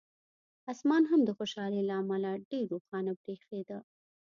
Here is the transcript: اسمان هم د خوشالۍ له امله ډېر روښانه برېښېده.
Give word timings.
اسمان 0.71 1.03
هم 1.11 1.21
د 1.25 1.29
خوشالۍ 1.37 1.81
له 1.89 1.93
امله 2.01 2.31
ډېر 2.49 2.63
روښانه 2.73 3.11
برېښېده. 3.21 3.79